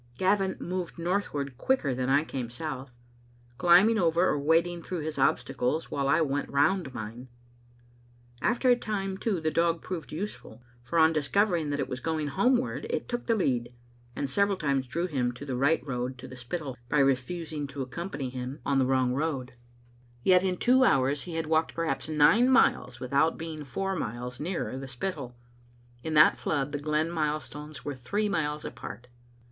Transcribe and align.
Gavin 0.17 0.57
moved 0.59 0.97
northward 0.97 1.59
quicker 1.59 1.93
than 1.93 2.09
I 2.09 2.23
came 2.23 2.49
south, 2.49 2.89
climbing 3.59 3.99
over 3.99 4.25
or 4.29 4.39
wading 4.39 4.81
through 4.81 5.01
his 5.01 5.19
obstacles, 5.19 5.91
while 5.91 6.07
I 6.07 6.21
went 6.21 6.49
round 6.49 6.91
mine. 6.91 7.27
After 8.41 8.69
a 8.71 8.75
time, 8.75 9.15
too, 9.19 9.39
the 9.39 9.51
dog 9.51 9.83
proved 9.83 10.11
useful, 10.11 10.63
for 10.81 10.97
on 10.97 11.13
discovering 11.13 11.69
that 11.69 11.79
it 11.79 11.87
was 11.87 11.99
going 11.99 12.29
homeward 12.29 12.87
it 12.89 13.07
took 13.07 13.27
the 13.27 13.35
lead, 13.35 13.71
and 14.15 14.27
several 14.27 14.57
times 14.57 14.87
drew 14.87 15.05
him 15.05 15.33
to 15.33 15.45
the 15.45 15.55
right 15.55 15.85
road 15.85 16.17
to 16.17 16.27
the 16.27 16.35
Spittal 16.35 16.75
by 16.89 16.97
refusing 16.97 17.67
to 17.67 17.83
accompany 17.83 18.29
him 18.29 18.29
a3 18.31 18.33
Digitized 18.33 18.33
by 18.33 18.41
VjOOQ 18.41 18.57
IC 18.57 18.57
354 18.57 18.57
xcbc 18.57 18.57
Xfttle 18.57 18.59
Afnf0tet« 18.63 18.71
on 18.71 18.79
the 18.79 18.85
wrong 18.87 19.13
road. 19.13 19.53
Yet 20.23 20.43
in 20.43 20.57
two 20.57 20.83
hours 20.83 21.21
he 21.21 21.35
had 21.35 21.45
walked 21.45 21.75
perhaps 21.75 22.09
nine 22.09 22.49
miles 22.49 22.99
without 22.99 23.37
being 23.37 23.63
four 23.63 23.95
miles 23.95 24.39
nearer 24.39 24.79
the 24.79 24.87
Spittal. 24.87 25.35
In 26.03 26.15
that 26.15 26.37
flood 26.37 26.71
the 26.71 26.79
glen 26.79 27.11
milestones 27.11 27.85
were 27.85 27.93
three 27.93 28.27
miles 28.27 28.65
apart. 28.65 29.05